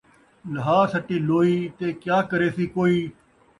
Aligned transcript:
لہا 0.53 0.79
سٹی 0.91 1.17
لوئی 1.27 1.57
تے 1.77 1.87
کیا 2.03 2.17
کریسی 2.29 2.65
کوئی 2.75 2.97